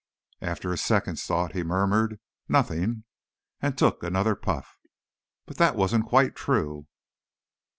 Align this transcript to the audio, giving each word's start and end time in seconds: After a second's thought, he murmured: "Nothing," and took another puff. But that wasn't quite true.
After 0.41 0.73
a 0.73 0.79
second's 0.79 1.27
thought, 1.27 1.51
he 1.53 1.61
murmured: 1.63 2.19
"Nothing," 2.49 3.03
and 3.61 3.77
took 3.77 4.01
another 4.01 4.33
puff. 4.33 4.79
But 5.45 5.57
that 5.57 5.75
wasn't 5.75 6.07
quite 6.07 6.35
true. 6.35 6.87